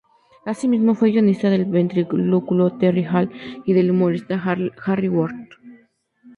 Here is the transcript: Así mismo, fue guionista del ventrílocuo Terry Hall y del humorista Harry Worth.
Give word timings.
Así 0.47 0.67
mismo, 0.67 0.95
fue 0.95 1.11
guionista 1.11 1.51
del 1.51 1.65
ventrílocuo 1.65 2.71
Terry 2.79 3.03
Hall 3.05 3.29
y 3.65 3.73
del 3.73 3.91
humorista 3.91 4.41
Harry 4.43 5.07
Worth. 5.09 5.51